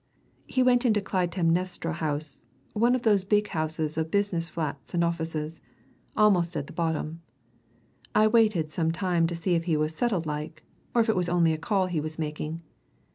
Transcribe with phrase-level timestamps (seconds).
[0.47, 5.61] He went into Clytemnestra House one of those big houses of business flats and offices
[6.17, 7.21] almost at the bottom.
[8.15, 10.63] I waited some time to see if he was settled like,
[10.95, 12.63] or if it was only a call he was making.